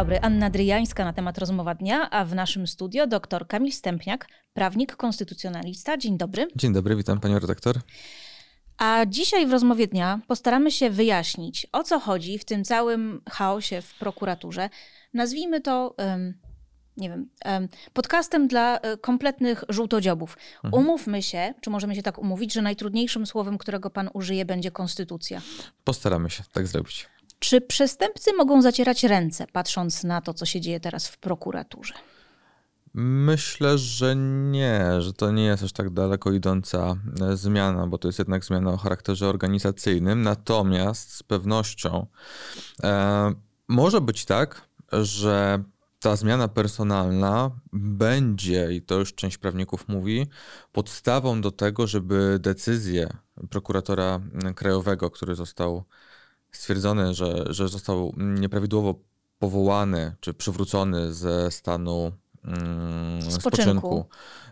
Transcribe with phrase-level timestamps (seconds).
[0.00, 4.96] dobry, Anna Dryjańska na temat rozmowa dnia, a w naszym studio dr Kamil Stępniak, prawnik,
[4.96, 5.96] konstytucjonalista.
[5.96, 6.48] Dzień dobry.
[6.56, 7.76] Dzień dobry, witam panią redaktor.
[8.78, 13.82] A dzisiaj w rozmowie dnia postaramy się wyjaśnić, o co chodzi w tym całym chaosie
[13.82, 14.70] w prokuraturze.
[15.14, 16.34] Nazwijmy to, um,
[16.96, 20.36] nie wiem, um, podcastem dla um, kompletnych żółtodziobów.
[20.64, 20.84] Mhm.
[20.84, 25.40] Umówmy się, czy możemy się tak umówić, że najtrudniejszym słowem, którego pan użyje, będzie konstytucja.
[25.84, 27.08] Postaramy się tak zrobić.
[27.40, 31.94] Czy przestępcy mogą zacierać ręce, patrząc na to, co się dzieje teraz w prokuraturze?
[32.94, 38.08] Myślę, że nie, że to nie jest aż tak daleko idąca e, zmiana, bo to
[38.08, 40.22] jest jednak zmiana o charakterze organizacyjnym.
[40.22, 42.06] Natomiast z pewnością
[42.82, 43.32] e,
[43.68, 45.62] może być tak, że
[46.00, 50.26] ta zmiana personalna będzie, i to już część prawników mówi,
[50.72, 53.08] podstawą do tego, żeby decyzję
[53.50, 54.20] prokuratora
[54.54, 55.84] krajowego, który został
[56.52, 58.94] stwierdzony, że, że został nieprawidłowo
[59.38, 62.12] powołany czy przywrócony ze stanu
[62.44, 63.40] mm, spoczynku.
[63.40, 64.04] spoczynku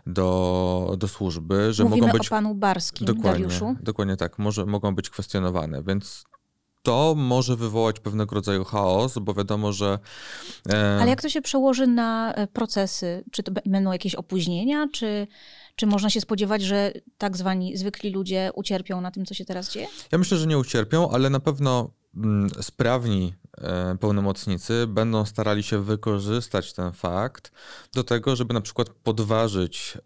[0.07, 2.27] do, do służby, że Mówimy mogą być.
[2.27, 3.75] o panu Barskim, dokładnie, Dariuszu.
[3.81, 6.25] Dokładnie tak, może, mogą być kwestionowane, więc
[6.83, 9.99] to może wywołać pewnego rodzaju chaos, bo wiadomo, że.
[10.69, 10.97] E...
[11.01, 13.23] Ale jak to się przełoży na e, procesy?
[13.31, 15.27] Czy to będą jakieś opóźnienia, czy,
[15.79, 19.71] czy można się spodziewać, że tak zwani zwykli ludzie ucierpią na tym, co się teraz
[19.71, 19.87] dzieje?
[20.11, 25.83] Ja myślę, że nie ucierpią, ale na pewno mm, sprawni e, pełnomocnicy będą starali się
[25.83, 27.51] wykorzystać ten fakt
[27.93, 29.97] do tego, żeby na przykład podważyć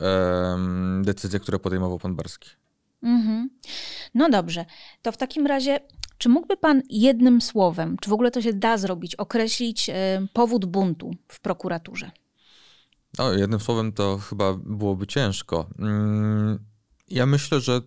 [1.01, 2.49] decyzje, które podejmował pan Barski.
[3.03, 3.49] Mhm.
[4.13, 4.65] No dobrze,
[5.01, 5.79] to w takim razie,
[6.17, 9.89] czy mógłby Pan jednym słowem, czy w ogóle to się da zrobić, określić
[10.33, 12.11] powód buntu w prokuraturze?
[13.17, 15.69] O, jednym słowem to chyba byłoby ciężko.
[15.79, 16.59] Mm,
[17.07, 17.81] ja myślę, że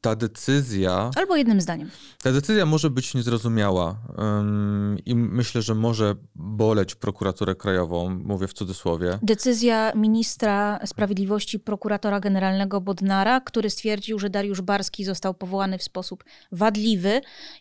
[0.00, 1.10] ta decyzja.
[1.16, 1.90] Albo jednym zdaniem.
[2.22, 8.52] Ta decyzja może być niezrozumiała um, i myślę, że może boleć prokuraturę krajową, mówię w
[8.52, 9.18] cudzysłowie.
[9.22, 16.24] Decyzja ministra sprawiedliwości, prokuratora generalnego Bodnara, który stwierdził, że Dariusz Barski został powołany w sposób
[16.52, 17.20] wadliwy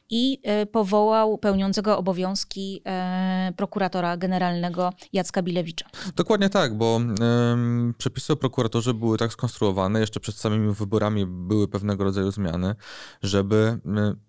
[0.09, 5.86] i e, powołał pełniącego obowiązki e, prokuratora generalnego Jacka Bilewicza.
[6.16, 7.02] Dokładnie tak, bo
[7.98, 12.76] przepisy o prokuratorze były tak skonstruowane, jeszcze przed samymi wyborami były pewnego rodzaju rodzaju zmiany,
[13.24, 13.80] żeby,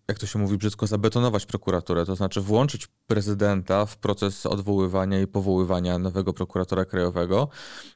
[0.09, 5.27] jak to się mówi brzydko, zabetonować prokuraturę, to znaczy włączyć prezydenta w proces odwoływania i
[5.27, 7.49] powoływania nowego prokuratora krajowego,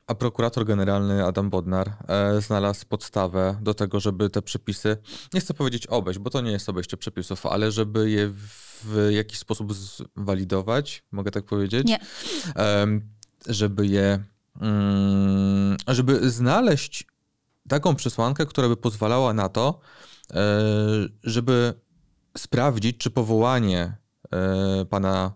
[0.07, 4.97] a prokurator generalny Adam Bodnar e, znalazł podstawę do tego, żeby te przepisy,
[5.35, 8.31] nie chcę powiedzieć obejść, bo to nie jest obejście przepisów, ale żeby je
[8.85, 11.87] w jakiś sposób zwalidować, mogę tak powiedzieć?
[11.87, 11.99] Nie.
[13.47, 14.25] Żeby je,
[14.61, 17.07] mm, żeby znaleźć
[17.69, 19.81] taką przesłankę, która by pozwalała na to,
[20.31, 20.37] e,
[21.25, 21.75] żeby
[22.39, 23.97] sprawdzić, czy powołanie
[24.33, 25.33] e, pana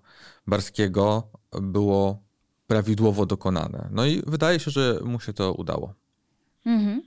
[0.47, 1.31] Barskiego
[1.63, 2.23] było
[2.67, 3.89] prawidłowo dokonane.
[3.91, 5.95] No i wydaje się, że mu się to udało.
[6.67, 7.03] Mhm.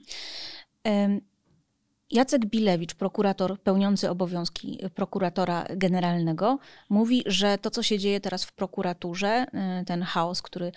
[2.10, 6.58] Jacek Bilewicz, prokurator pełniący obowiązki prokuratora generalnego,
[6.88, 10.72] mówi, że to, co się dzieje teraz w prokuraturze, e, ten chaos, który,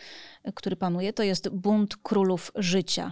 [0.55, 3.11] który panuje, to jest bunt królów życia.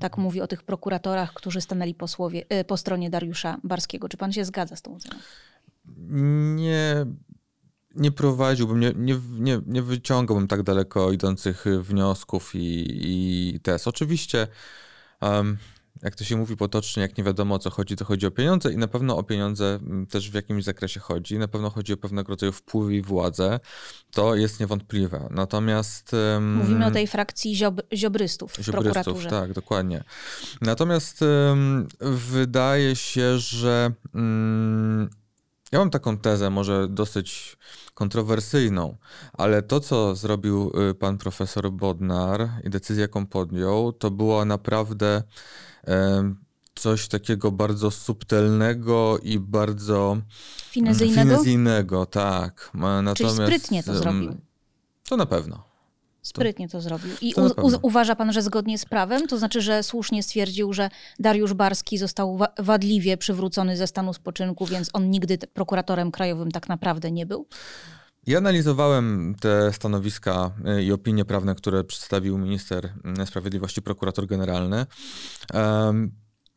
[0.00, 4.08] Tak mówi o tych prokuratorach, którzy stanęli po, słowie, e, po stronie Dariusza Barskiego.
[4.08, 5.16] Czy pan się zgadza z tą oceną?
[6.56, 7.06] Nie,
[7.94, 13.86] nie prowadziłbym, nie, nie, nie, nie wyciągałbym tak daleko idących wniosków i, i tez.
[13.86, 14.46] Oczywiście
[15.20, 15.58] um,
[16.02, 18.72] jak to się mówi potocznie, jak nie wiadomo o co chodzi, to chodzi o pieniądze
[18.72, 21.38] i na pewno o pieniądze mm, też w jakimś zakresie chodzi.
[21.38, 23.60] Na pewno chodzi o pewnego rodzaju wpływy i władzę.
[24.10, 25.28] To jest niewątpliwe.
[25.30, 26.12] Natomiast...
[26.12, 29.30] Um, Mówimy o tej frakcji ziob ziobrystów w ziobrystów, prokuraturze.
[29.30, 30.04] Tak, dokładnie.
[30.60, 35.10] Natomiast um, wydaje się, że um,
[35.72, 37.56] ja mam taką tezę, może dosyć
[37.94, 38.96] kontrowersyjną,
[39.32, 45.22] ale to, co zrobił y, pan profesor Bodnar i decyzję, jaką podjął, to była naprawdę
[46.74, 50.16] coś takiego bardzo subtelnego i bardzo
[50.70, 52.70] finezyjnego, finezyjnego tak.
[52.74, 54.36] Natomiast, Czyli sprytnie to zrobił.
[55.08, 55.69] To na pewno.
[56.22, 57.10] Sprytnie to zrobił.
[57.20, 59.26] I to uważa pan, że zgodnie z prawem?
[59.26, 64.66] To znaczy, że słusznie stwierdził, że Dariusz Barski został wa wadliwie przywrócony ze stanu spoczynku,
[64.66, 67.46] więc on nigdy prokuratorem krajowym tak naprawdę nie był?
[68.26, 74.86] Ja analizowałem te stanowiska y, i opinie prawne, które przedstawił minister y, sprawiedliwości, prokurator generalny.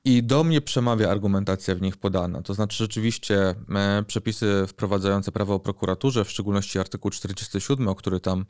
[0.05, 2.41] I do mnie przemawia argumentacja w nich podana.
[2.41, 8.19] To znaczy, rzeczywiście e, przepisy wprowadzające prawo o prokuraturze, w szczególności artykuł 47, o który
[8.19, 8.45] tam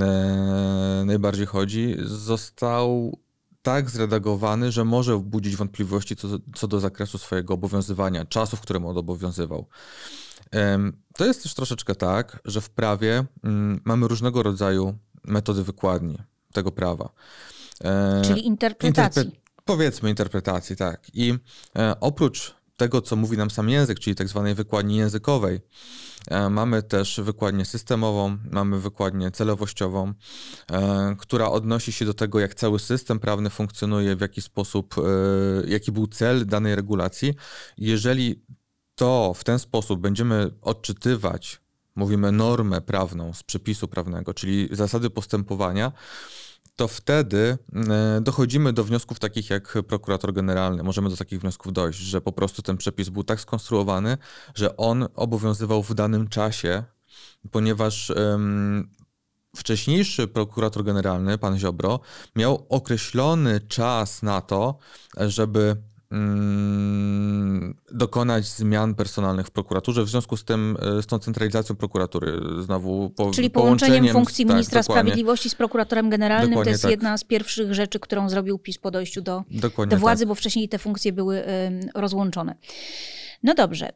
[0.00, 3.18] e, najbardziej chodzi, został
[3.62, 8.86] tak zredagowany, że może budzić wątpliwości co, co do zakresu swojego obowiązywania, czasów, w którym
[8.86, 9.66] on obowiązywał.
[11.16, 14.94] To jest też troszeczkę tak, że w prawie mm, mamy różnego rodzaju
[15.24, 16.18] metody wykładni
[16.52, 17.12] tego prawa.
[18.22, 19.22] Czyli interpretacji.
[19.22, 21.10] Interpre powiedzmy interpretacji, tak.
[21.14, 21.34] I
[21.76, 25.60] e, oprócz tego, co mówi nam sam język, czyli tak zwanej wykładni językowej,
[26.28, 30.12] e, mamy też wykładnię systemową, mamy wykładnię celowościową,
[30.70, 34.94] e, która odnosi się do tego, jak cały system prawny funkcjonuje, w jaki sposób,
[35.66, 37.34] jaki był cel danej regulacji.
[37.78, 38.44] Jeżeli
[38.94, 41.60] to w ten sposób będziemy odczytywać,
[41.94, 45.92] mówimy normę prawną z przepisu prawnego, czyli zasady postępowania,
[46.76, 50.82] to wtedy e, dochodzimy do wniosków takich jak prokurator generalny.
[50.82, 54.18] Możemy do takich wniosków dojść, że po prostu ten przepis był tak skonstruowany,
[54.54, 56.84] że on obowiązywał w danym czasie,
[57.50, 58.90] ponieważ um,
[59.56, 62.00] wcześniejszy prokurator generalny, pan Ziobro,
[62.36, 64.78] miał określony czas na to,
[65.16, 65.91] żeby Mm,
[67.92, 73.10] dokonać zmian personalnych w prokuraturze w związku z tym, e, z tą centralizacją prokuratury znowu.
[73.10, 75.02] Po, Czyli połączeniem funkcji tak, ministra dokładnie.
[75.02, 76.90] sprawiedliwości z prokuratorem generalnym dokładnie to jest tak.
[76.90, 79.42] jedna z pierwszych rzeczy, którą zrobił PiS po dojściu do,
[79.88, 80.28] do władzy, tak.
[80.28, 81.44] bo wcześniej te funkcje były
[81.94, 82.54] rozłączone.
[83.42, 83.92] No dobrze,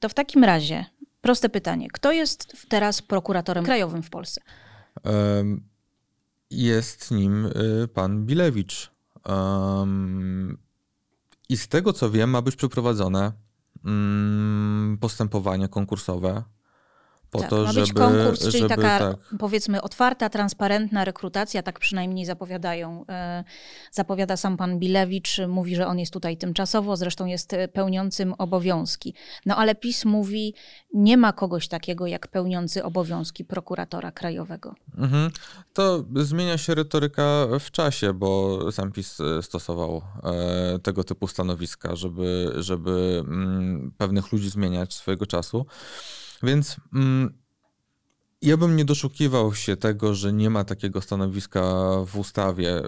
[0.00, 0.84] to w takim razie
[1.20, 1.88] proste pytanie.
[1.92, 4.40] Kto jest teraz prokuratorem krajowym w Polsce?
[6.50, 8.90] Jest nim y, pan Bilewicz.
[9.28, 10.58] Um,
[11.50, 13.32] i z tego co wiem, ma być przeprowadzone
[13.84, 16.42] mm, postępowanie konkursowe
[17.30, 19.16] po tak, to, ma żeby, być konkurs, czyli żeby, taka tak.
[19.38, 23.04] powiedzmy otwarta, transparentna rekrutacja, tak przynajmniej zapowiadają.
[23.08, 23.44] E,
[23.92, 29.14] zapowiada sam pan Bilewicz, mówi, że on jest tutaj tymczasowo, zresztą jest pełniącym obowiązki.
[29.46, 30.54] No ale PiS mówi,
[30.94, 34.74] nie ma kogoś takiego jak pełniący obowiązki prokuratora krajowego.
[34.98, 35.30] Mhm.
[35.72, 42.52] To zmienia się retoryka w czasie, bo sam PiS stosował e, tego typu stanowiska, żeby,
[42.58, 45.66] żeby mm, pewnych ludzi zmieniać swojego czasu.
[46.42, 47.40] Więc mm,
[48.42, 51.62] ja bym nie doszukiwał się tego, że nie ma takiego stanowiska
[52.06, 52.82] w ustawie.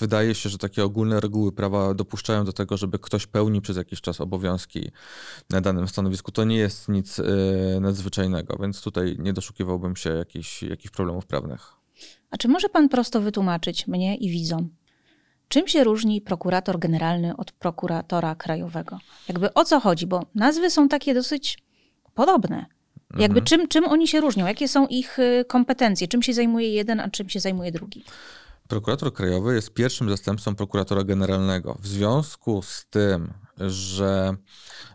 [0.00, 4.00] Wydaje się, że takie ogólne reguły prawa dopuszczają do tego, żeby ktoś pełnił przez jakiś
[4.00, 4.90] czas obowiązki
[5.50, 6.32] na danym stanowisku.
[6.32, 7.24] To nie jest nic y,
[7.80, 11.72] nadzwyczajnego, więc tutaj nie doszukiwałbym się jakichś problemów prawnych.
[12.30, 14.68] A czy może pan prosto wytłumaczyć mnie i widzom,
[15.48, 18.98] czym się różni prokurator generalny od prokuratora krajowego?
[19.28, 20.06] Jakby o co chodzi?
[20.06, 21.58] Bo nazwy są takie dosyć
[22.14, 22.66] podobne.
[23.18, 23.44] Jakby mhm.
[23.44, 24.46] czym, czym oni się różnią?
[24.46, 26.08] Jakie są ich y, kompetencje?
[26.08, 28.04] Czym się zajmuje jeden, a czym się zajmuje drugi?
[28.68, 31.76] Prokurator krajowy jest pierwszym zastępcą prokuratora generalnego.
[31.80, 33.32] W związku z tym,
[33.68, 34.36] że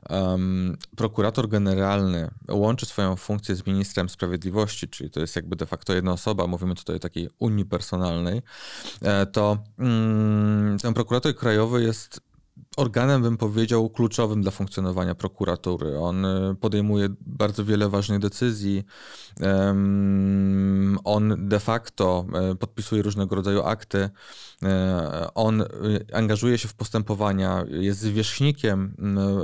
[0.09, 5.93] um, prokurator generalny łączy swoją funkcję z ministrem sprawiedliwości, czyli to jest jakby de facto
[5.93, 8.41] jedna osoba, mówimy tutaj o takiej unii personalnej,
[9.01, 12.21] e, to um, ten prokurator krajowy jest
[12.77, 15.99] organem, bym powiedział, kluczowym dla funkcjonowania prokuratury.
[15.99, 18.83] On y, podejmuje bardzo wiele ważnych decyzji.
[21.03, 24.09] On de facto e, podpisuje różnego rodzaju akty.
[24.63, 25.67] E, on y,
[26.13, 28.95] angażuje się w postępowania, jest zwierzchnikiem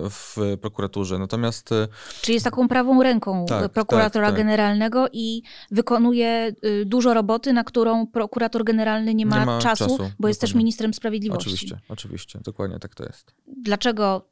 [0.10, 1.20] w prokuraturze.
[1.20, 1.72] Natomiast.
[1.72, 1.88] Y,
[2.22, 4.46] Czyli jest taką prawą ręką tak, prokuratora tak, tak.
[4.46, 5.42] generalnego i
[5.72, 6.54] wykonuje
[6.86, 10.30] dużo roboty, na którą prokurator generalny nie ma, nie ma czasu, czasu, bo dokładnie.
[10.30, 11.50] jest też ministrem sprawiedliwości.
[11.50, 13.21] Oczywiście, oczywiście, dokładnie tak to jest.
[13.48, 14.26] Dlaczego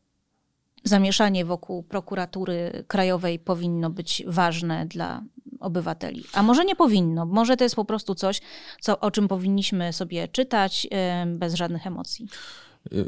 [0.83, 5.23] zamieszanie wokół prokuratury krajowej powinno być ważne dla
[5.59, 6.23] obywateli.
[6.33, 8.41] A może nie powinno, może to jest po prostu coś,
[8.81, 10.87] co, o czym powinniśmy sobie czytać
[11.25, 12.27] bez żadnych emocji.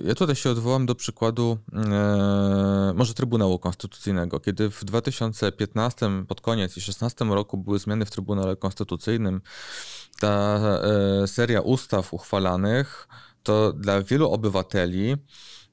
[0.05, 6.71] Ja tutaj się odwołam do przykładu e, może Trybunału Konstytucyjnego, kiedy w 2015 pod koniec
[6.71, 9.41] i 2016 roku były zmiany w Trybunale Konstytucyjnym,
[10.19, 10.59] ta
[11.23, 13.07] e, seria ustaw uchwalanych,
[13.43, 15.15] to dla wielu obywateli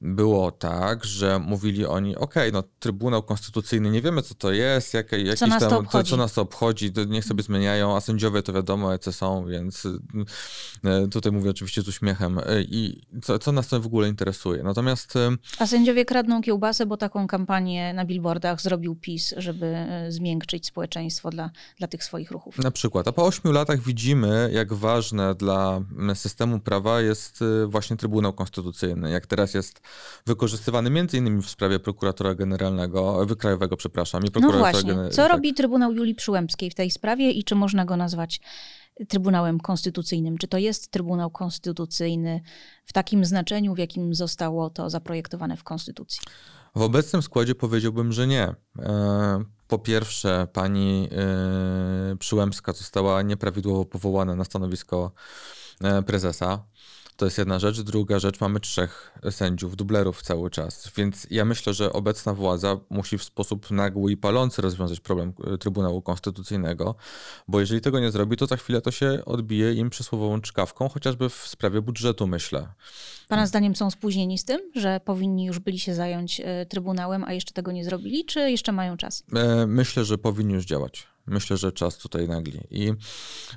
[0.00, 5.12] było tak, że mówili oni, ok, no Trybunał Konstytucyjny, nie wiemy co to jest, jak,
[5.12, 6.10] jakiś co nas tam, to obchodzi.
[6.10, 9.88] Co, nas to obchodzi, niech sobie zmieniają, a sędziowie to wiadomo, jacy są, więc
[10.84, 14.62] e, tutaj mówię oczywiście z uśmiechem e, i co, co nas to w ogóle interesuje.
[14.62, 15.16] Natomiast...
[15.16, 19.76] E, a sędziowie kradną kiełbasę, bo taką kampanię na billboardach zrobił PiS, żeby
[20.08, 22.58] zmiękczyć społeczeństwo dla, dla tych swoich ruchów.
[22.58, 25.80] Na przykład, a po ośmiu latach widzimy, jak ważne dla
[26.14, 29.87] systemu prawa jest właśnie Trybunał Konstytucyjny, jak teraz jest
[30.26, 34.22] wykorzystywany między innymi w sprawie prokuratora generalnego, wykrajowego, przepraszam.
[34.24, 35.32] I no właśnie, co tak.
[35.32, 38.40] robi Trybunał Julii Przyłębskiej w tej sprawie i czy można go nazwać
[39.08, 40.38] Trybunałem Konstytucyjnym?
[40.38, 42.40] Czy to jest Trybunał Konstytucyjny
[42.84, 46.20] w takim znaczeniu, w jakim zostało to zaprojektowane w Konstytucji?
[46.74, 48.54] W obecnym składzie powiedziałbym, że nie.
[48.78, 51.08] E, po pierwsze, pani
[52.12, 55.12] e, Przyłębska została nieprawidłowo powołana na stanowisko
[55.80, 56.64] e, prezesa.
[57.18, 57.80] To jest jedna rzecz.
[57.80, 60.90] Druga rzecz, mamy trzech sędziów, dublerów cały czas.
[60.96, 65.58] Więc ja myślę, że obecna władza musi w sposób nagły i palący rozwiązać problem e,
[65.58, 66.94] Trybunału Konstytucyjnego,
[67.48, 71.28] bo jeżeli tego nie zrobi, to za chwilę to się odbije im przysłowową czkawką, chociażby
[71.28, 72.68] w sprawie budżetu, myślę.
[73.28, 77.32] Pana zdaniem są spóźnieni z tym, że powinni już byli się zająć e, Trybunałem, a
[77.32, 79.24] jeszcze tego nie zrobili, czy jeszcze mają czas?
[79.34, 81.06] E, myślę, że powinni już działać.
[81.28, 82.60] Myślę, że czas tutaj nagli.
[82.70, 82.92] I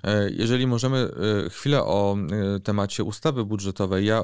[0.03, 1.09] e, jeżeli możemy
[1.49, 2.17] chwilę o
[2.63, 4.23] temacie ustawy budżetowej, ja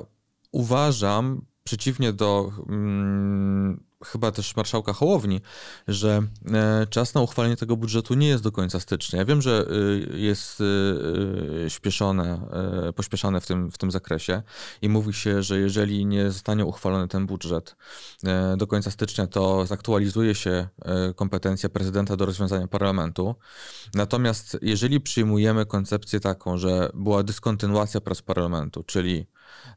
[0.51, 5.41] uważam, przeciwnie do mm, chyba też marszałka Hołowni,
[5.87, 6.21] że
[6.53, 9.19] e, czas na uchwalenie tego budżetu nie jest do końca stycznia.
[9.19, 9.65] Ja wiem, że
[10.13, 12.41] y, jest y, śpieszone,
[12.89, 14.41] e, pośpieszane w tym, w tym zakresie
[14.81, 17.75] i mówi się, że jeżeli nie zostanie uchwalony ten budżet
[18.23, 20.67] e, do końca stycznia, to zaktualizuje się
[21.15, 23.35] kompetencja prezydenta do rozwiązania parlamentu.
[23.93, 29.27] Natomiast jeżeli przyjmujemy koncepcję taką, że była dyskontynuacja prac parlamentu, czyli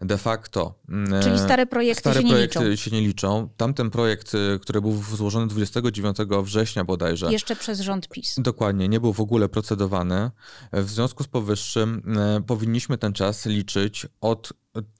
[0.00, 0.74] de facto.
[0.88, 2.82] Mm, Czyli stare projekty, stare się, nie projekty liczą.
[2.82, 3.48] się nie liczą.
[3.56, 7.32] Tamten projekt, y, który był złożony 29 września bodajże.
[7.32, 8.34] Jeszcze przez rząd PiS.
[8.38, 10.30] Dokładnie, nie był w ogóle procedowany.
[10.72, 12.02] W związku z powyższym
[12.38, 14.52] y, powinniśmy ten czas liczyć od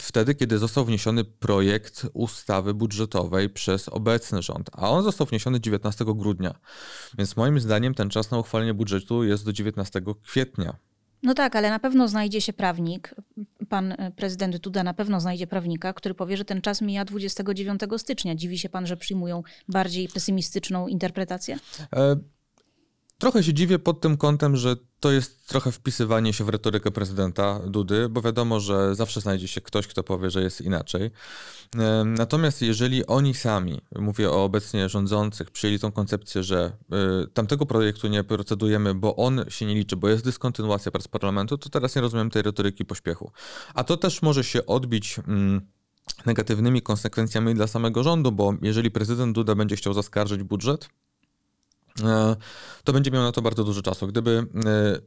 [0.02, 6.04] wtedy, kiedy został wniesiony projekt ustawy budżetowej przez obecny rząd, a on został wniesiony 19
[6.04, 6.54] grudnia.
[7.18, 10.76] Więc moim zdaniem ten czas na uchwalenie budżetu jest do 19 kwietnia.
[11.22, 13.14] No tak, ale na pewno znajdzie się prawnik,
[13.70, 17.80] pan e, prezydent Duda na pewno znajdzie prawnika, który powie, że ten czas mija 29
[17.96, 18.34] stycznia.
[18.34, 21.58] Dziwi się pan, że przyjmują bardziej pesymistyczną interpretację?
[21.96, 22.16] E
[23.20, 27.60] Trochę się dziwię pod tym kątem, że to jest trochę wpisywanie się w retorykę prezydenta
[27.66, 31.10] Dudy, bo wiadomo, że zawsze znajdzie się ktoś, kto powie, że jest inaczej.
[32.04, 36.72] Natomiast jeżeli oni sami, mówię o obecnie rządzących, przyjęli tą koncepcję, że
[37.24, 41.58] y, tamtego projektu nie procedujemy, bo on się nie liczy, bo jest dyskontynuacja prac parlamentu,
[41.58, 43.32] to teraz nie rozumiem tej retoryki pośpiechu.
[43.74, 45.60] A to też może się odbić mm,
[46.26, 51.09] negatywnymi konsekwencjami dla samego rządu, bo jeżeli prezydent Duda będzie chciał zaskarżyć budżet, E,
[52.84, 54.06] to będzie miał na to bardzo dużo czasu.
[54.06, 55.00] Gdyby e,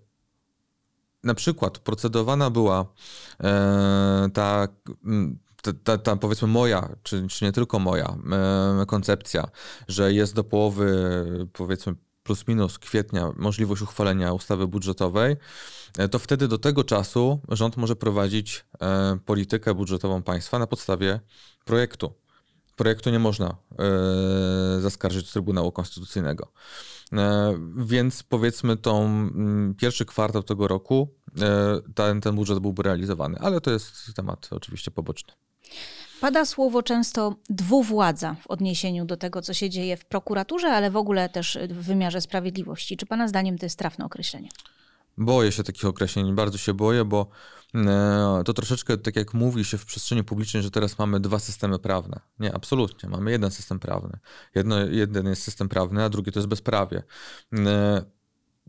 [1.24, 2.86] na przykład procedowana była
[3.44, 4.68] e, ta,
[5.84, 8.18] ta, ta, powiedzmy moja, czy, czy nie tylko moja
[8.88, 9.48] koncepcja,
[9.88, 15.36] że jest do połowy powiedzmy plus minus kwietnia możliwość uchwalenia ustawy budżetowej,
[16.12, 18.66] to wtedy do tego czasu rząd może prowadzić
[19.25, 21.20] politykę budżetową państwa na podstawie
[21.66, 22.13] projektu
[22.75, 26.51] projektu nie można e, zaskarżyć do Trybunału Konstytucyjnego.
[27.13, 29.30] E, więc powiedzmy tą
[29.77, 34.92] pierwszy kwartał tego roku e, ten, ten budżet byłby realizowany, ale to jest temat oczywiście
[34.92, 35.34] poboczny.
[36.22, 40.98] Pada słowo często dwuwładza w odniesieniu do tego, co się dzieje w prokuraturze, ale w
[40.98, 42.98] ogóle też w wymiarze sprawiedliwości.
[42.98, 44.50] Czy Pana zdaniem to jest trafne określenie?
[45.18, 47.27] Boję się takich określeń, bardzo się boję, bo
[48.46, 52.20] to troszeczkę tak jak mówi się w przestrzeni publicznej, że teraz mamy dwa systemy prawne.
[52.39, 53.10] Nie, absolutnie.
[53.10, 54.20] Mamy jeden system prawny.
[54.56, 57.03] Jedno, jeden jest system prawny, a drugi to jest bezprawie.
[57.53, 58.03] E,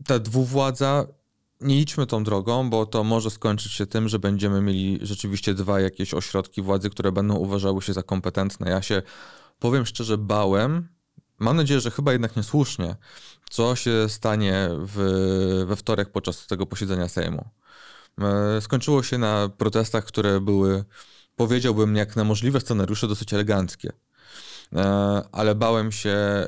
[0.05, 1.07] ta dwuwładza
[1.61, 5.79] nie idźmy tą drogą, bo to może skończyć się tym, że będziemy mieli rzeczywiście dwa
[5.79, 8.69] jakieś ośrodki władzy, które będą uważały się za kompetentne.
[8.69, 9.01] Ja się,
[9.59, 10.87] powiem szczerze, bałem,
[11.39, 12.95] mam nadzieję, że chyba jednak niesłusznie,
[13.49, 17.49] co się stanie w, we wtorek podczas tego posiedzenia Sejmu.
[18.21, 20.83] E, skończyło się na protestach, które były,
[21.35, 23.91] powiedziałbym, jak na możliwe scenariusze, dosyć eleganckie.
[24.75, 24.83] E,
[25.31, 26.47] ale bałem się e,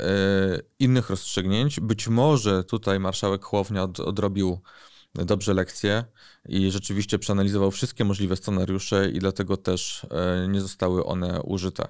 [0.80, 1.80] innych rozstrzygnięć.
[1.80, 4.60] Być może tutaj marszałek Chłownia odrobił
[5.16, 6.06] dobrze lekcje
[6.50, 10.06] i rzeczywiście przeanalizował wszystkie możliwe scenariusze i dlatego też
[10.48, 11.88] nie zostały one użyte.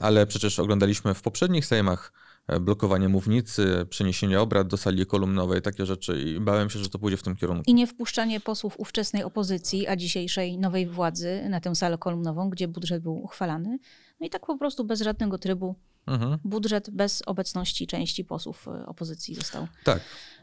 [0.00, 2.12] Ale przecież oglądaliśmy w poprzednich Sejmach
[2.60, 7.16] blokowanie mównicy, przeniesienie obrad do sali kolumnowej, takie rzeczy i bałem się, że to pójdzie
[7.16, 7.62] w tym kierunku.
[7.66, 12.68] I nie wpuszczanie posłów ówczesnej opozycji, a dzisiejszej nowej władzy na tę salę kolumnową, gdzie
[12.68, 13.78] budżet był uchwalany.
[14.20, 15.74] No i tak po prostu bez żadnego trybu
[16.06, 16.38] mhm.
[16.44, 20.00] budżet bez obecności części posłów e, opozycji został tak.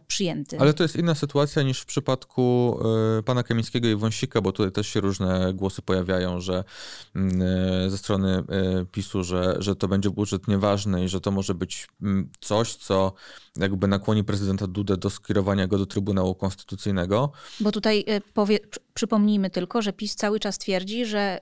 [0.09, 0.59] Przyjęty.
[0.59, 2.79] Ale to jest inna sytuacja niż w przypadku
[3.19, 6.63] y, pana Kamińskiego i Wąsika, bo tutaj też się różne głosy pojawiają, że
[7.85, 8.43] y, ze strony
[8.81, 12.75] y, PiSu, że, że to będzie budżet nieważny i że to może być mm, coś,
[12.75, 13.13] co
[13.57, 17.31] jakby nakłoni prezydenta Dudę do skierowania go do Trybunału Konstytucyjnego.
[17.59, 18.59] Bo tutaj powie,
[18.93, 21.39] przypomnijmy tylko, że PiS cały czas twierdzi, że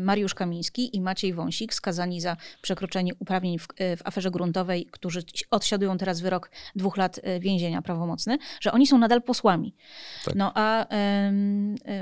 [0.00, 3.66] Mariusz Kamiński i Maciej Wąsik skazani za przekroczenie uprawnień w,
[3.96, 8.98] w aferze gruntowej, którzy odsiadują teraz wyrok dwóch lat więzienia prawo prawomocny, że oni są
[8.98, 9.74] nadal posłami.
[10.24, 10.34] Tak.
[10.34, 10.86] No a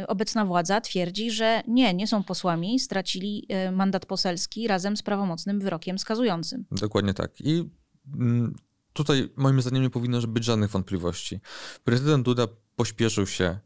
[0.00, 5.02] y, obecna władza twierdzi, że nie, nie są posłami, stracili y, mandat poselski razem z
[5.02, 6.64] prawomocnym wyrokiem skazującym.
[6.71, 7.40] Dokładnie tak.
[7.40, 7.71] I
[8.14, 8.54] mm,
[8.92, 11.40] tutaj moim zdaniem nie powinno być żadnych wątpliwości.
[11.85, 13.59] Prezydent Duda pośpieszył się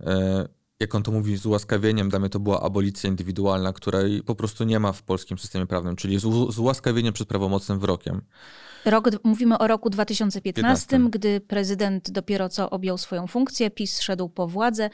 [0.00, 0.04] y,
[0.80, 4.80] jak on to mówi, z ułaskawieniem, damy to była abolicja indywidualna, której po prostu nie
[4.80, 6.22] ma w polskim systemie prawnym, czyli z,
[6.54, 8.22] z ułaskawieniem przed prawomocnym wyrokiem.
[8.86, 11.10] Rok, mówimy o roku 2015, 15.
[11.18, 14.90] gdy prezydent dopiero co objął swoją funkcję, PiS szedł po władzę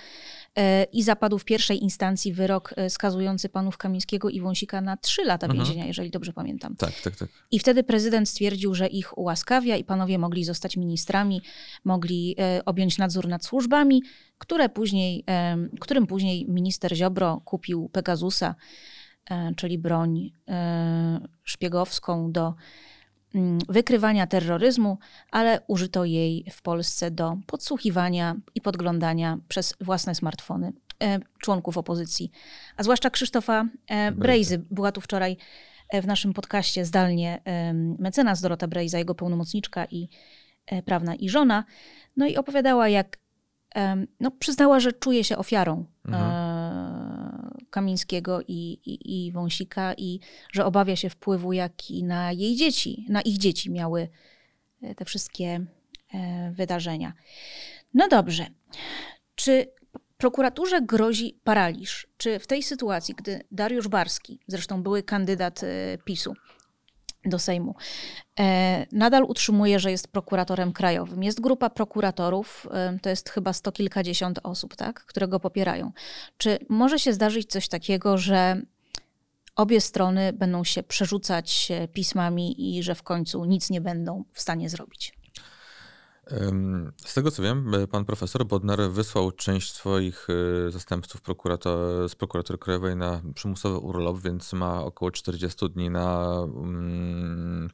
[0.56, 5.24] e, i zapadł w pierwszej instancji wyrok e, skazujący panów Kamińskiego i Wąsika na trzy
[5.24, 5.64] lata mhm.
[5.64, 6.76] więzienia, jeżeli dobrze pamiętam.
[6.76, 7.28] Tak, tak, tak.
[7.50, 11.42] I wtedy prezydent stwierdził, że ich ułaskawia i panowie mogli zostać ministrami,
[11.84, 14.02] mogli e, objąć nadzór nad służbami,
[14.38, 15.24] które później,
[15.80, 18.54] którym później minister Ziobro kupił Pegasusa,
[19.56, 20.32] czyli broń
[21.44, 22.54] szpiegowską do
[23.68, 24.98] wykrywania terroryzmu,
[25.30, 30.72] ale użyto jej w Polsce do podsłuchiwania i podglądania przez własne smartfony
[31.02, 32.30] e, członków opozycji,
[32.76, 34.58] a zwłaszcza Krzysztofa e, Brejzy.
[34.70, 35.36] Była tu wczoraj
[35.88, 37.42] e, w naszym podcaście zdalnie
[37.98, 40.08] mecenas Dorota Brejza, jego pełnomocniczka i
[40.84, 41.64] prawna i żona,
[42.16, 43.18] no i opowiadała, jak
[44.20, 46.61] no, przyznała, że czuje się ofiarą mhm.
[47.72, 50.20] Kamińskiego i, i, i Wąsika i
[50.52, 54.08] że obawia się wpływu, jaki na jej dzieci, na ich dzieci miały
[54.82, 55.66] e, te wszystkie
[56.14, 57.12] e, wydarzenia.
[57.94, 58.46] No dobrze.
[59.34, 59.66] Czy
[60.16, 62.06] prokuraturze grozi paraliż?
[62.16, 66.34] Czy w tej sytuacji, gdy Dariusz Barski, zresztą były kandydat e, PiSu,
[67.24, 67.74] do Sejmu.
[68.40, 71.22] E, nadal utrzymuje, że jest prokuratorem krajowym.
[71.22, 75.92] Jest grupa prokuratorów, e, to jest chyba sto kilkadziesiąt osób, tak, które go popierają.
[76.36, 78.62] Czy może się zdarzyć coś takiego, że
[79.56, 84.40] obie strony będą się przerzucać e, pismami i że w końcu nic nie będą w
[84.40, 85.21] stanie zrobić?
[86.96, 90.26] Z tego co wiem, e, pan profesor Bodnar wysłał część swoich
[90.66, 96.28] e, zastępców prokurator, z prokuratury krajowej na przymusowy urlop, więc ma około 40 dni na
[96.40, 97.70] um,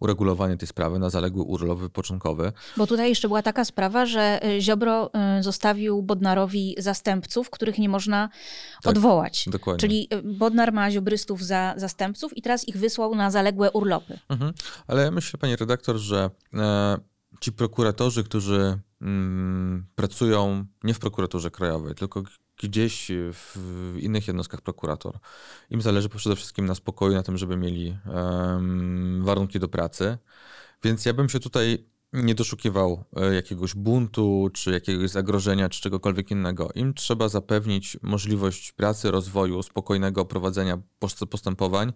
[0.00, 2.52] uregulowanie tej sprawy, na zaległy urlop wypoczynkowy.
[2.76, 8.28] Bo tutaj jeszcze była taka sprawa, że e, Ziobro zostawił Bodnarowi zastępców, których nie można
[8.82, 9.48] tak, odwołać.
[9.50, 9.80] Dokładnie.
[9.80, 14.18] Czyli Bodnar ma ziobrystów za zastępców i teraz ich wysłał na zaległe urlopy.
[14.28, 14.52] Mhm.
[14.86, 16.96] Ale myślę, pani redaktor, że e,
[17.40, 22.22] ci prokuratorzy, którzy mm, pracują nie w prokuraturze krajowej, tylko
[22.62, 25.18] gdzieś w innych jednostkach prokurator,
[25.70, 27.98] im zależy przede wszystkim na spokoju, na tym, żeby mieli
[29.20, 30.18] warunki do pracy.
[30.84, 36.30] Więc ja bym się tutaj nie doszukiwał e, jakiegoś buntu, czy jakiegoś zagrożenia, czy czegokolwiek
[36.30, 36.68] innego.
[36.74, 40.78] Im trzeba zapewnić możliwość pracy, rozwoju, spokojnego prowadzenia
[41.30, 41.92] postępowań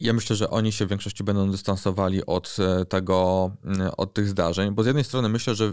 [0.00, 3.50] ja myślę, że oni się w większości będą dystansowali od e, tego,
[3.96, 5.72] od tych zdarzeń, bo z jednej strony myślę, że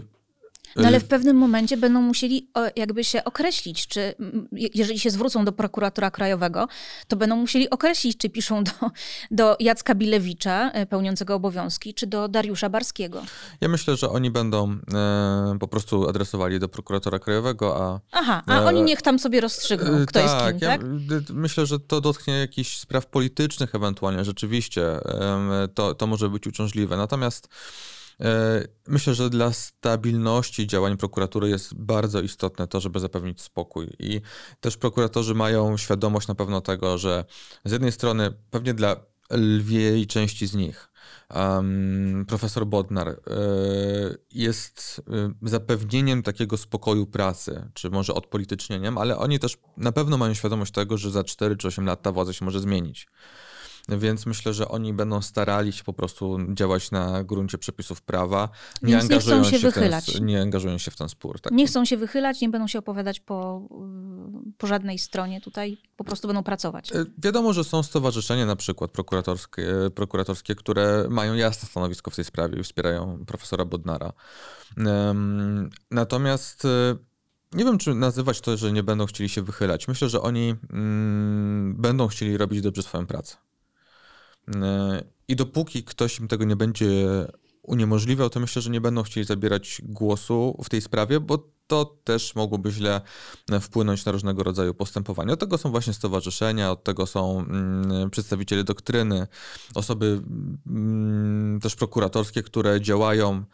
[0.76, 4.14] no ale w pewnym momencie będą musieli jakby się określić, czy
[4.52, 6.68] jeżeli się zwrócą do prokuratora krajowego,
[7.08, 8.72] to będą musieli określić, czy piszą do,
[9.30, 13.22] do Jacka Bilewicza, e, pełniącego obowiązki, czy do Dariusza Barskiego.
[13.60, 18.00] Ja myślę, że oni będą e, po prostu adresowali do prokuratora krajowego, a...
[18.12, 20.86] Aha, a e, oni niech tam sobie rozstrzygną, e, kto tak, jest kim, ja, tak?
[21.30, 24.82] myślę, że to dotknie jakichś spraw politycznych ewentualnie, rzeczywiście.
[25.74, 26.96] to, to może być uciążliwe.
[26.96, 28.01] Natomiast E,
[28.88, 33.90] myślę, że dla stabilności działań prokuratury jest bardzo istotne to, żeby zapewnić spokój.
[33.98, 34.20] I
[34.60, 37.24] też prokuratorzy mają świadomość na pewno tego, że
[37.64, 38.96] z jednej strony pewnie dla
[39.30, 40.88] lwiej części z nich
[41.34, 43.14] um, profesor Bodnar y,
[44.32, 45.02] jest
[45.44, 50.72] y, zapewnieniem takiego spokoju pracy, czy może odpolitycznieniem, ale oni też na pewno mają świadomość
[50.72, 53.06] tego, że za 4 czy 8 lat ta władza się może zmienić
[53.88, 58.48] więc myślę, że oni będą starali się po prostu działać na gruncie przepisów prawa,
[58.82, 60.12] nie więc angażują nie chcą się, się wychylać.
[60.12, 61.40] Ten, nie angażują się w ten spór.
[61.40, 61.52] Tak?
[61.52, 63.68] Nie chcą się wychylać, nie będą się opowiadać po,
[64.58, 66.92] po żadnej stronie tutaj, po prostu będą pracować.
[66.92, 72.24] E, wiadomo, że są stowarzyszenia na przykład prokuratorskie, prokuratorskie które mają jasne stanowisko w tej
[72.24, 74.12] sprawie i wspierają profesora Bodnara.
[75.90, 76.66] Natomiast
[77.54, 79.88] nie wiem, czy nazywać to, że nie będą chcieli się wychylać.
[79.88, 83.36] Myślę, że oni mm, będą chcieli robić dobrze swoją pracę.
[84.48, 87.26] E, I dopóki ktoś im tego nie będzie
[87.62, 92.34] uniemożliwiał, to myślę, że nie będą chcieli zabierać głosu w tej sprawie, bo to też
[92.34, 93.00] mogłoby źle
[93.60, 95.32] wpłynąć na różnego rodzaju postępowania.
[95.32, 99.26] Od tego są właśnie stowarzyszenia, od tego są mm, przedstawiciele doktryny,
[99.74, 100.22] osoby
[100.66, 103.44] mm, też prokuratorskie, które działają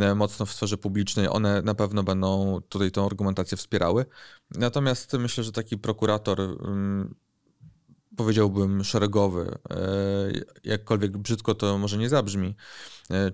[0.00, 1.28] e, mocno w sferze publicznej.
[1.28, 4.06] One na pewno będą tutaj tą argumentację wspierały.
[4.50, 7.14] Natomiast myślę, że taki prokurator mm,
[8.16, 9.58] powiedziałbym, szeregowy,
[10.64, 12.54] jakkolwiek brzydko to może nie zabrzmi,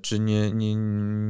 [0.03, 0.75] czy nie, nie,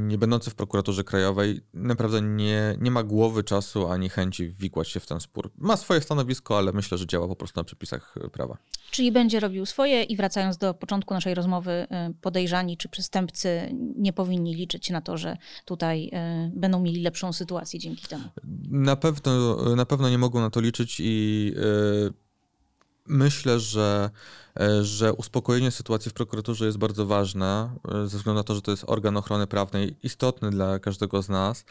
[0.07, 5.01] nie będący w prokuraturze krajowej, naprawdę nie, nie ma głowy, czasu ani chęci wikłać się
[5.01, 5.51] w ten spór.
[5.59, 8.59] Ma swoje stanowisko, ale myślę, że działa po prostu na przepisach prawa.
[8.91, 11.87] Czyli będzie robił swoje i wracając do początku naszej rozmowy,
[12.21, 16.11] podejrzani czy przestępcy nie powinni liczyć na to, że tutaj
[16.55, 18.25] będą mieli lepszą sytuację dzięki temu.
[18.71, 21.55] Na pewno, na pewno nie mogą na to liczyć i
[23.07, 24.11] Myślę, że,
[24.61, 28.63] e, że uspokojenie sytuacji w prokuraturze jest bardzo ważne, e, ze względu na to, że
[28.63, 31.65] to jest organ ochrony prawnej istotny dla każdego z nas,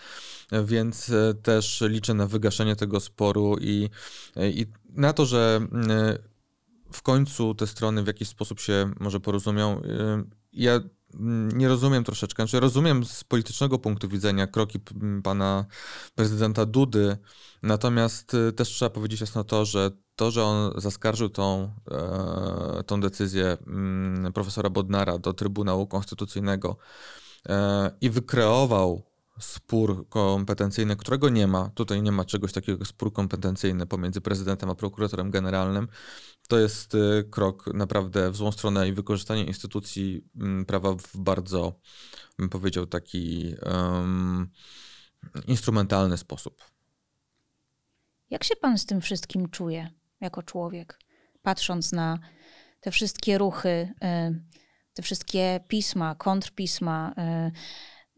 [0.63, 3.89] więc e, też liczę na wygaszenie tego sporu i,
[4.36, 5.62] i na to, że
[6.94, 9.82] w końcu te strony w jakiś sposób się może porozumią.
[10.54, 10.80] Ja
[11.54, 14.80] nie rozumiem troszeczkę, znaczy rozumiem z politycznego punktu widzenia kroki
[15.24, 15.65] pana
[16.15, 17.17] prezydenta Dudy,
[17.63, 19.91] natomiast też trzeba powiedzieć jasno to, że
[20.22, 26.78] to, że on zaskarżył tą, e, tą decyzję mm, profesora Bodnara do Trybunału Konstytucyjnego
[27.50, 29.04] e, i wykreował
[29.40, 31.70] spór kompetencyjny, którego nie ma.
[31.70, 35.88] Tutaj nie ma czegoś takiego jak spór kompetencyjny pomiędzy prezydentem a prokuratorem generalnym.
[36.48, 41.80] To jest e, krok naprawdę w złą stronę i wykorzystanie instytucji mm, prawa w bardzo,
[42.38, 44.50] bym powiedział, taki um,
[45.48, 46.62] instrumentalny sposób.
[48.30, 50.01] Jak się pan z tym wszystkim czuje?
[50.22, 51.00] Jako człowiek,
[51.42, 52.20] patrząc na
[52.80, 54.44] te wszystkie ruchy, y,
[54.94, 57.14] te wszystkie pisma, kontrpisma,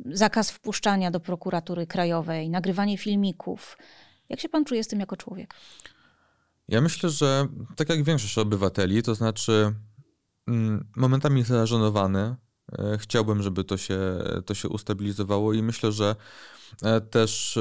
[0.06, 3.78] y, zakaz wpuszczania do prokuratury krajowej, nagrywanie filmików.
[4.30, 5.54] Jak się pan czuje z tym jako człowiek?
[6.68, 9.74] Ja myślę, że tak jak większość obywateli, to znaczy
[10.48, 12.36] mm, momentami zażenowany.
[12.80, 14.00] Y, chciałbym, żeby to się,
[14.46, 16.16] to się ustabilizowało i myślę, że
[16.84, 17.60] e, też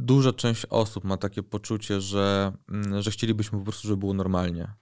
[0.00, 4.74] duża część osób ma takie poczucie, że, mm, że chcielibyśmy po prostu, żeby było normalnie.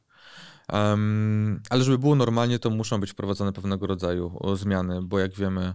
[0.73, 5.75] Um, ale żeby było normalnie, to muszą być wprowadzone pewnego rodzaju zmiany, bo jak wiemy,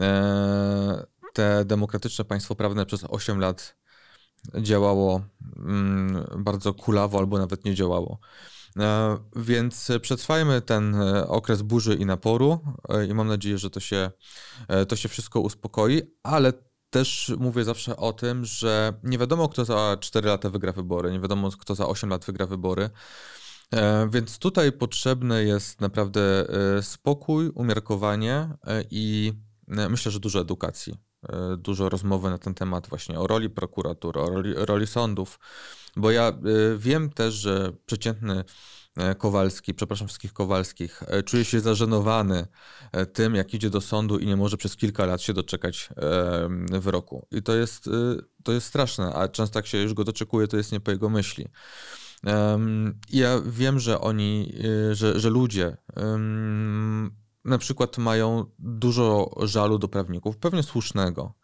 [0.00, 3.76] e, te demokratyczne państwo prawne przez 8 lat
[4.58, 5.22] działało
[5.56, 8.18] mm, bardzo kulawo albo nawet nie działało.
[8.78, 13.80] E, więc przetrwajmy ten e, okres burzy i naporu e, i mam nadzieję, że to
[13.80, 14.10] się,
[14.68, 16.52] e, to się wszystko uspokoi, ale
[16.90, 21.20] też mówię zawsze o tym, że nie wiadomo, kto za 4 lata wygra wybory, nie
[21.20, 22.90] wiadomo, kto za 8 lat wygra wybory.
[23.74, 26.48] E, więc tutaj potrzebny jest naprawdę
[26.78, 29.32] e, spokój, umiarkowanie e, i
[29.66, 30.94] myślę, że dużo edukacji,
[31.58, 35.38] dużo rozmowy na ten temat właśnie o roli prokuratury, o roli, roli sądów,
[35.96, 36.32] bo ja
[36.76, 38.44] wiem też, że przeciętny
[39.18, 42.46] Kowalski, przepraszam wszystkich Kowalskich, e, czuje się zażenowany
[42.92, 45.88] e, tym, jak idzie do sądu i nie może przez kilka lat się doczekać
[46.80, 47.26] wyroku.
[47.30, 47.90] I to jest,
[48.44, 51.08] to jest straszne, a często jak się już go doczekuje, to jest nie po jego
[51.08, 51.46] myśli.
[53.10, 54.54] Ja wiem, że oni,
[54.92, 55.76] że, że ludzie
[57.44, 61.34] na przykład mają dużo żalu do prawników, pewnie słusznego.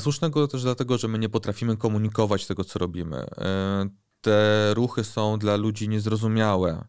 [0.00, 3.26] Słusznego też dlatego, że my nie potrafimy komunikować tego, co robimy
[4.24, 6.84] te ruchy są dla ludzi niezrozumiałe.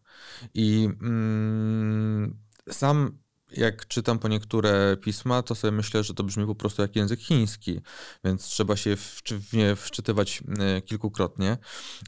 [0.54, 2.36] I mm,
[2.70, 3.18] sam
[3.52, 7.20] jak czytam po niektóre pisma, to sobie myślę, że to brzmi po prostu jak język
[7.20, 7.80] chiński,
[8.24, 11.58] więc trzeba się w, w nie wczytywać e, kilkukrotnie.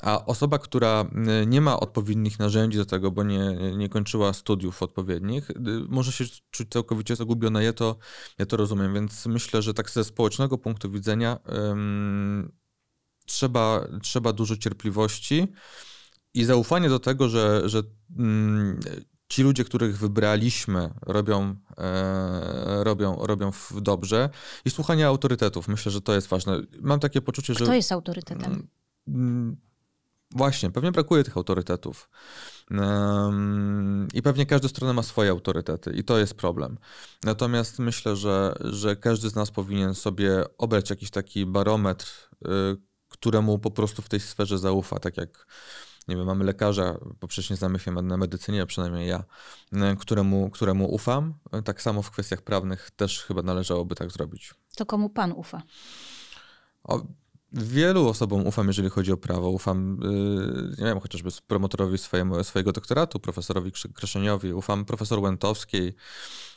[0.03, 1.05] A osoba, która
[1.41, 5.51] e, nie ma odpowiednich narzędzi do tego, bo nie, nie kończyła studiów odpowiednich,
[5.89, 7.63] może się czuć całkowicie zagubiona.
[7.63, 7.97] Ja to,
[8.39, 11.39] ja to rozumiem, więc myślę, że tak ze społecznego punktu widzenia
[13.29, 15.53] trzeba, trzeba dużo cierpliwości
[16.35, 17.83] i zaufanie do tego, że, że
[18.19, 18.81] mm,
[19.29, 24.31] ci ludzie, których wybraliśmy, robią, e, robią, robią dobrze
[24.65, 25.69] i słuchanie autorytetów.
[25.69, 26.61] Myślę, że to jest ważne.
[26.81, 27.65] Mam takie poczucie, że.
[27.65, 28.53] Kto jest autorytetem?
[28.53, 28.69] Mm,
[29.09, 29.57] mm,
[30.31, 32.11] właśnie, pewnie brakuje tych autorytetów.
[34.15, 36.79] I pewnie każda strona ma swoje autorytety, i to jest problem.
[37.25, 42.49] Natomiast myślę, że, że każdy z nas powinien sobie obrać jakiś taki barometr, y,
[43.21, 45.47] któremu po prostu w tej sferze zaufa, tak jak
[46.09, 49.25] nie wiem, mamy lekarza, poprzednio znamy się na medycynie, przynajmniej ja,
[49.99, 51.35] któremu, któremu ufam.
[51.65, 54.55] Tak samo w kwestiach prawnych też chyba należałoby tak zrobić.
[54.77, 55.63] To komu pan ufa?
[56.85, 57.03] O,
[57.53, 59.51] wielu osobom ufam, jeżeli chodzi o prawo.
[59.51, 65.97] Ufam, yy, nie wiem, chociażby promotorowi swojemu, swojego doktoratu, profesorowi Kreszeniowi, ufam profesor Łętowskiej,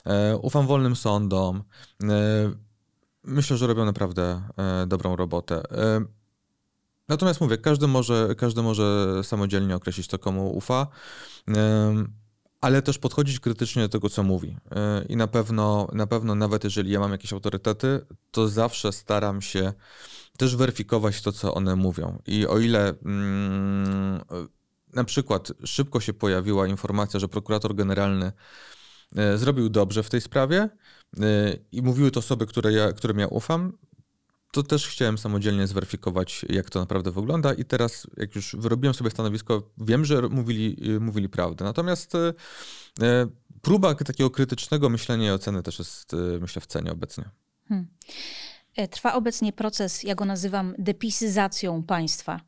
[0.05, 1.63] yy, ufam wolnym sądom.
[2.03, 2.09] Yy,
[3.23, 4.41] myślę, że robią naprawdę
[4.87, 5.63] dobrą robotę.
[7.07, 10.87] Natomiast mówię, każdy może, każdy może samodzielnie określić to, komu ufa,
[12.61, 14.57] ale też podchodzić krytycznie do tego, co mówi.
[14.71, 19.41] E, I na pewno, na pewno, nawet jeżeli ja mam jakieś autorytety, to zawsze staram
[19.41, 19.73] się
[20.37, 22.21] też weryfikować to, co one mówią.
[22.27, 24.21] I o ile mm,
[24.93, 28.31] na przykład szybko się pojawiła informacja, że prokurator generalny
[29.15, 30.69] e, zrobił dobrze w tej sprawie
[31.71, 33.77] i mówiły to osoby, które ja, którym ja ufam,
[34.51, 39.11] to też chciałem samodzielnie zweryfikować, jak to naprawdę wygląda i teraz, jak już wyrobiłem sobie
[39.11, 41.65] stanowisko, wiem, że mówili, mówili prawdę.
[41.65, 42.13] Natomiast
[43.61, 47.23] próba takiego krytycznego myślenia i oceny też jest, myślę, w cenie obecnie.
[47.67, 47.87] Hmm.
[48.75, 52.41] E, trwa obecnie proces, ja go nazywam depisyzacją państwa.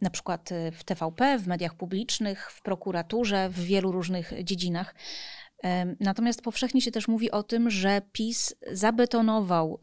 [0.00, 4.94] Na przykład e, w TVP, w mediach publicznych, w prokuraturze, w wielu różnych dziedzinach.
[6.00, 9.78] Natomiast powszechnie się też mówi o tym, że PiS zabetonował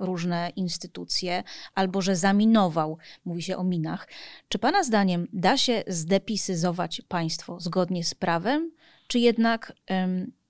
[0.00, 1.42] różne instytucje
[1.74, 4.08] albo że zaminował, mówi się o minach.
[4.48, 8.70] Czy Pana zdaniem da się zdepisyzować państwo zgodnie z prawem,
[9.06, 9.72] czy jednak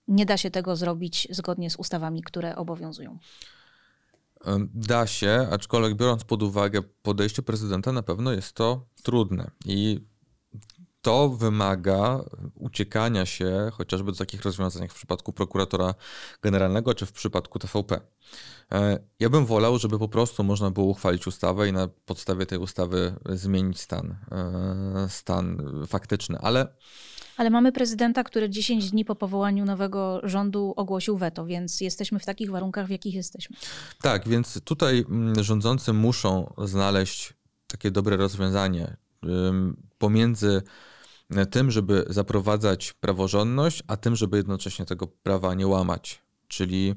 [0.08, 3.18] nie da się tego zrobić zgodnie z ustawami, które obowiązują?
[4.74, 9.50] Da się, aczkolwiek biorąc pod uwagę podejście prezydenta, na pewno jest to trudne.
[9.64, 10.00] I
[11.08, 15.94] to wymaga uciekania się chociażby do takich rozwiązań jak w przypadku prokuratora
[16.42, 18.00] generalnego czy w przypadku TVP.
[18.72, 22.58] E, ja bym wolał, żeby po prostu można było uchwalić ustawę i na podstawie tej
[22.58, 26.76] ustawy zmienić stan, e, stan faktyczny, ale
[27.36, 32.24] ale mamy prezydenta, który 10 dni po powołaniu nowego rządu ogłosił weto, więc jesteśmy w
[32.24, 33.56] takich warunkach, w jakich jesteśmy.
[34.02, 37.34] Tak, więc tutaj mm, rządzący muszą znaleźć
[37.66, 38.96] takie dobre rozwiązanie
[39.98, 40.62] pomiędzy
[41.50, 46.22] tym, żeby zaprowadzać praworządność, a tym, żeby jednocześnie tego prawa nie łamać.
[46.48, 46.94] Czyli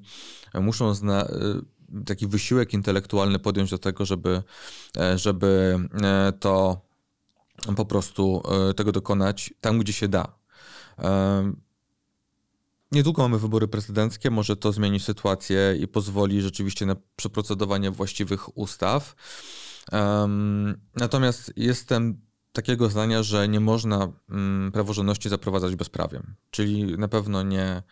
[0.54, 4.44] muszą zna y, taki wysiłek intelektualny podjąć do tego, żeby,
[4.98, 6.82] e, żeby e, to
[7.76, 10.42] po prostu e, tego dokonać tam, gdzie się da.
[12.92, 19.16] Niedługo mamy wybory prezydenckie, może to zmieni sytuację i pozwoli rzeczywiście na przeprocedowanie właściwych ustaw.
[20.96, 26.36] Natomiast jestem takiego zdania, że nie można mm, praworządności zaprowadzać bezprawiem.
[26.52, 27.84] Czyli na pewno nie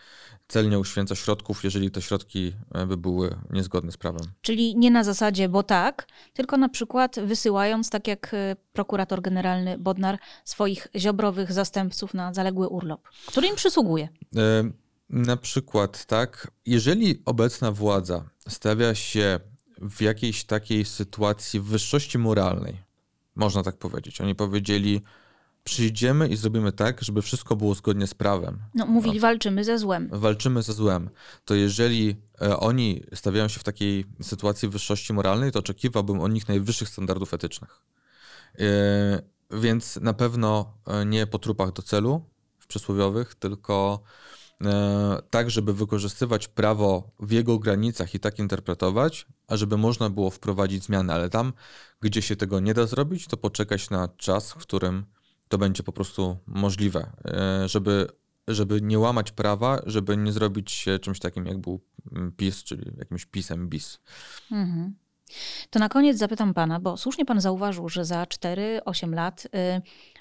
[0.47, 4.21] cel nie uświęca środków, jeżeli te środki e, by były niezgodne z prawem.
[4.41, 9.77] Czyli nie na zasadzie, bo tak, tylko na przykład wysyłając, tak jak e, prokurator generalny
[9.77, 14.09] Bodnar, swoich ziobrowych zastępców na zaległy urlop, który im przysługuje.
[14.35, 14.71] E,
[15.09, 19.39] na przykład, tak, jeżeli obecna władza stawia się
[19.81, 22.88] w jakiejś takiej sytuacji wyższości moralnej,
[23.39, 24.21] można tak powiedzieć.
[24.21, 25.01] Oni powiedzieli,
[25.63, 28.59] przyjdziemy i zrobimy tak, żeby wszystko było zgodnie z prawem.
[28.75, 29.21] No, mówili, no.
[29.21, 30.09] walczymy ze złem.
[30.11, 31.09] Walczymy ze złem.
[31.45, 36.47] To jeżeli e, oni stawiają się w takiej sytuacji wyższości moralnej, to oczekiwałbym od nich
[36.47, 37.81] najwyższych standardów etycznych.
[38.59, 39.21] E,
[39.51, 42.21] więc na pewno e, nie po trupach do celu
[42.59, 44.03] w przysłowiowych, tylko
[45.29, 50.83] tak, żeby wykorzystywać prawo w jego granicach i tak interpretować, a żeby można było wprowadzić
[50.83, 51.53] zmiany, ale tam,
[52.01, 55.05] gdzie się tego nie da zrobić, to poczekać na czas, w którym
[55.47, 58.07] to będzie po prostu możliwe, e, żeby,
[58.47, 61.81] żeby nie łamać prawa, żeby nie zrobić się czymś takim, jak był
[62.37, 63.99] PiS, czyli jakimś pisem bis.
[64.51, 64.95] Mhm.
[65.69, 69.49] To na koniec zapytam pana, bo słusznie pan zauważył, że za 4-8 lat y,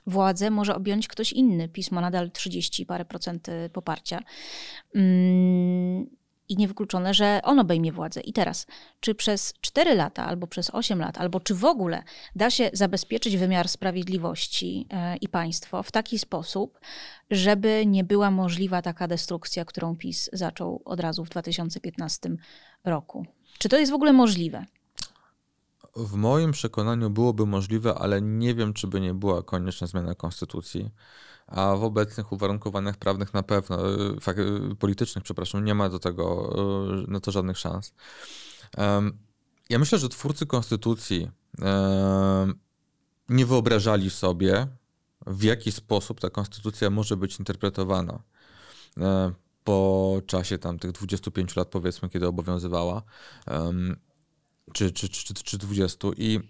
[0.08, 1.68] władzę może objąć ktoś inny.
[1.68, 4.20] Pismo nadal 30 parę procent y, poparcia.
[4.94, 6.06] Mm,
[6.48, 8.20] I niewykluczone, że on obejmie władzę.
[8.20, 8.66] I teraz,
[9.00, 12.02] czy przez 4 lata, albo przez 8 lat, albo czy w ogóle
[12.36, 16.80] da się zabezpieczyć wymiar sprawiedliwości y, i państwo w taki sposób,
[17.30, 22.30] żeby nie była możliwa taka destrukcja, którą PiS zaczął od razu w 2015
[22.84, 23.26] roku?
[23.58, 24.64] Czy to jest w ogóle możliwe?
[25.98, 30.90] W moim przekonaniu byłoby możliwe, ale nie wiem, czy by nie była konieczna zmiana konstytucji.
[31.46, 36.54] A w obecnych uwarunkowaniach prawnych na pewno, e, politycznych, przepraszam, nie ma do tego
[37.06, 37.92] e, na to żadnych szans.
[39.70, 41.30] Ja myślę, że twórcy konstytucji
[43.28, 44.66] nie wyobrażali sobie,
[45.26, 48.22] w jaki sposób ta konstytucja może być interpretowana
[48.96, 49.32] e,
[49.64, 53.02] po czasie tam tych 25 lat, powiedzmy, kiedy obowiązywała
[54.72, 56.08] czy, czy, czy, czy 20.
[56.16, 56.40] I,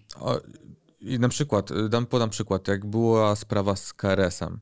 [1.00, 4.61] I na przykład, dam, podam przykład, jak była sprawa z KRS-em.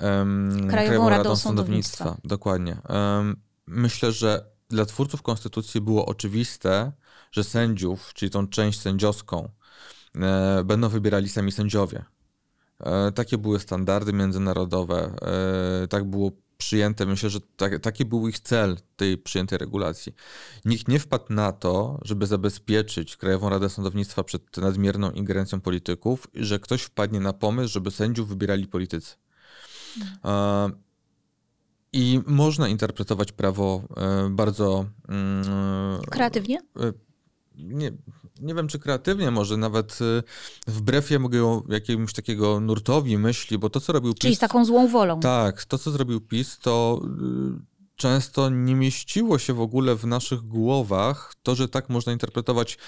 [0.00, 2.04] Um, Krajową, Radą, Radą Sądownictwa.
[2.04, 2.28] Sądownictwa.
[2.28, 2.76] Dokładnie.
[2.88, 6.92] Um, myślę, że dla twórców konstytucji było oczywiste,
[7.32, 9.48] że sędziów, czyli tą część sędziowską,
[10.14, 12.04] e, będą wybierali sami sędziowie.
[12.80, 15.14] E, takie były standardy międzynarodowe,
[15.82, 20.14] e, tak było przyjęte, myślę, że tak, taki był ich cel tej przyjętej regulacji.
[20.64, 26.58] Nikt nie wpadł na to, żeby zabezpieczyć Krajową Radę Sądownictwa przed nadmierną ingerencją polityków, że
[26.58, 29.16] ktoś wpadnie na pomysł, żeby sędziów wybierali politycy.
[30.22, 30.84] Hmm.
[31.92, 36.58] I można interpretować prawo e, bardzo mm, kreatywnie.
[37.56, 37.92] Nie,
[38.40, 40.22] nie wiem czy kreatywnie, może nawet y,
[40.66, 41.10] wbrew
[41.68, 44.20] jakiemuś takiego nurtowi myśli, bo to co robił PiS...
[44.20, 45.20] Czyli z taką złą wolą.
[45.20, 47.00] Tak, to co zrobił PiS to
[47.60, 52.78] y, często nie mieściło się w ogóle w naszych głowach to, że tak można interpretować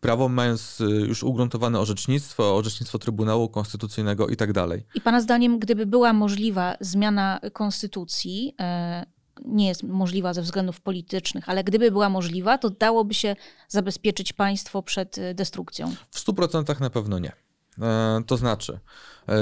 [0.00, 4.84] prawo, mając y, już ugruntowane orzecznictwo, orzecznictwo Trybunału Konstytucyjnego i tak dalej.
[4.94, 8.54] I Pana zdaniem, gdyby była możliwa zmiana konstytucji,
[9.44, 13.36] nie jest możliwa ze względów politycznych, ale gdyby była możliwa, to dałoby się
[13.68, 15.94] zabezpieczyć państwo przed e, destrukcją?
[16.10, 17.32] W 100% na pewno nie.
[17.82, 18.78] E, to znaczy,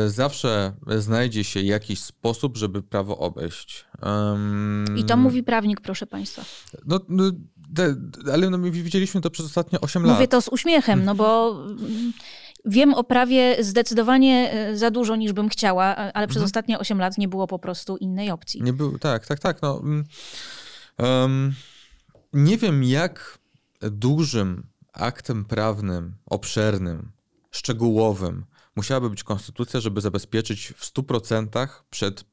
[0.06, 3.84] zawsze znajdzie się jakiś sposób, żeby prawo obejść.
[4.96, 6.44] I to mówi prawnik, proszę państwa.
[6.86, 7.24] No, no
[8.32, 10.14] ale no, widzieliśmy to przez ostatnie 8 lat.
[10.14, 11.56] Mówię to z uśmiechem, no bo
[12.64, 16.44] wiem o prawie zdecydowanie e, za dużo niż bym chciała, ale przez mhm.
[16.44, 18.62] ostatnie 8 lat nie było po prostu innej opcji.
[18.62, 19.62] Nie było, tak, tak, tak.
[19.62, 19.82] No,
[20.98, 21.54] um,
[22.32, 23.38] nie wiem, jak
[23.80, 27.10] dużym aktem prawnym, obszernym,
[27.50, 28.44] szczegółowym
[28.76, 32.24] musiałaby być konstytucja, żeby zabezpieczyć w 100% przed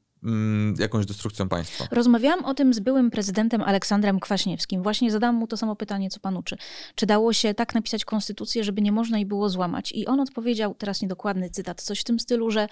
[0.80, 1.88] jakąś destrukcją państwa.
[1.91, 4.84] Rozmawiałam o tym z byłym prezydentem Aleksandrem Kwaśniewskim.
[4.84, 6.58] Właśnie zadałam mu to samo pytanie, co panu, czy,
[6.95, 9.91] czy dało się tak napisać konstytucję, żeby nie można jej było złamać.
[9.91, 12.67] I on odpowiedział, teraz niedokładny cytat, coś w tym stylu, że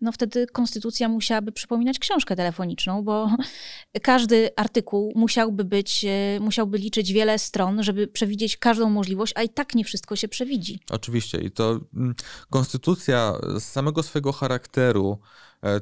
[0.00, 3.30] no wtedy konstytucja musiałaby przypominać książkę telefoniczną, bo
[4.02, 9.48] każdy artykuł musiałby być, e, musiałby liczyć wiele stron, żeby przewidzieć każdą możliwość, a i
[9.48, 10.80] tak nie wszystko się przewidzi.
[10.90, 12.14] Oczywiście i to mm,
[12.50, 15.18] konstytucja z samego swojego charakteru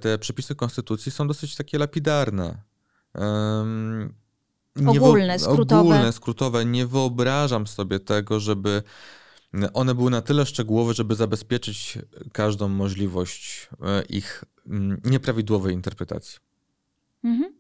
[0.01, 2.63] te przepisy konstytucji są dosyć takie lapidarne.
[3.15, 4.15] Um,
[4.87, 5.81] ogólne, skrótowe.
[5.81, 6.65] Ogólne, skrótowe.
[6.65, 8.83] Nie wyobrażam sobie tego, żeby
[9.75, 11.99] one były na tyle szczegółowe, żeby zabezpieczyć
[12.33, 16.39] każdą możliwość e, ich mm, nieprawidłowej interpretacji.
[17.25, 17.53] Mhm.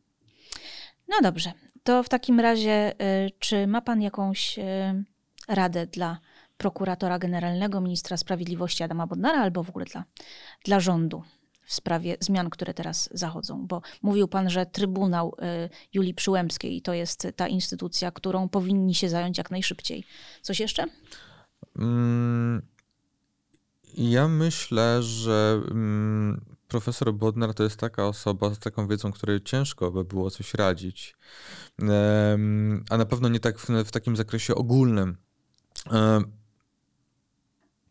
[1.09, 1.53] No dobrze.
[1.83, 4.59] To w takim razie, e, czy ma Pan jakąś
[5.49, 6.19] radę dla
[6.57, 10.05] prokuratora generalnego, ministra sprawiedliwości Adama Bodnara, albo w ogóle dla,
[10.65, 11.23] dla rządu?
[11.69, 13.67] W sprawie zmian, które teraz zachodzą?
[13.67, 19.09] Bo mówił pan, że Trybunał y, Julii Przyłębskiej to jest ta instytucja, którą powinni się
[19.09, 20.05] zająć jak najszybciej.
[20.43, 20.85] Coś jeszcze?
[21.79, 22.63] Mm,
[23.95, 29.91] ja myślę, że mm, profesor Bodnar to jest taka osoba z taką wiedzą, której ciężko
[29.91, 31.17] by było coś radzić.
[32.91, 35.17] A na pewno nie tak w, w takim zakresie ogólnym.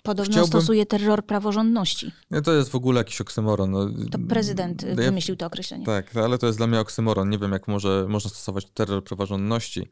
[0.08, 0.48] Podobno Chciałbym...
[0.48, 2.12] stosuje terror praworządności.
[2.32, 3.72] Nie, to jest w ogóle jakiś oksymoron.
[3.72, 5.86] No, to prezydent no wymyślił to określenie.
[5.86, 7.30] Tak, no, ale to jest dla mnie oksymoron.
[7.30, 9.88] Nie wiem, jak może, można stosować terror praworządności.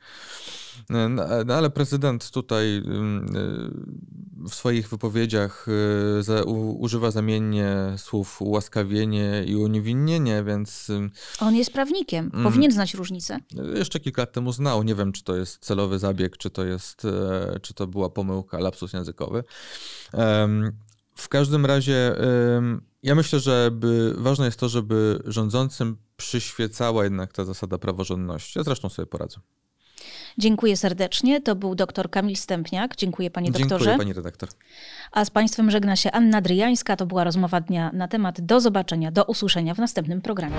[0.89, 1.09] No,
[1.45, 2.83] no ale prezydent tutaj
[4.49, 5.67] w swoich wypowiedziach
[6.39, 6.45] y,
[6.77, 10.91] używa zamiennie słów ułaskawienie i uniewinnienie, więc...
[11.39, 12.43] On jest prawnikiem, mm.
[12.43, 13.39] powinien znać różnicę.
[13.75, 14.83] Jeszcze kilka lat temu znał.
[14.83, 18.59] Nie wiem, czy to jest celowy zabieg, czy to jest, e, czy to była pomyłka,
[18.59, 19.43] lapsus językowy.
[21.15, 22.15] W każdym razie
[23.03, 23.71] ja myślę, że
[24.15, 28.59] ważne jest to, żeby rządzącym przyświecała jednak ta zasada praworządności.
[28.59, 29.39] Ja zresztą sobie poradzę.
[30.37, 31.41] Dziękuję serdecznie.
[31.41, 32.95] To był dr Kamil Stępniak.
[32.95, 33.69] Dziękuję panie doktorze.
[33.69, 34.49] Dziękuję pani redaktor.
[35.11, 36.95] A z państwem żegna się Anna Dryjańska.
[36.95, 38.41] To była rozmowa dnia na temat.
[38.41, 40.55] Do zobaczenia, do usłyszenia w następnym programie.